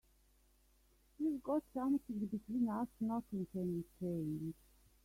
[1.19, 4.55] We've got something between us nothing can change.